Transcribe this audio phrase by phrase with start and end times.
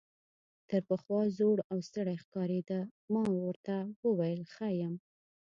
[0.69, 2.79] تر پخوا زوړ او ستړی ښکارېده،
[3.13, 3.75] ما ورته
[4.07, 4.95] وویل ښه یم.